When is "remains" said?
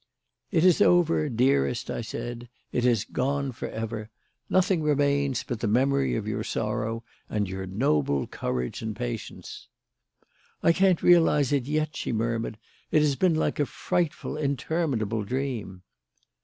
4.81-5.43